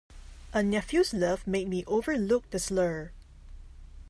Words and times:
A 0.51 0.63
nephew's 0.63 1.13
love 1.13 1.45
made 1.45 1.67
me 1.67 1.83
overlook 1.85 2.49
the 2.49 2.57
slur. 2.57 3.11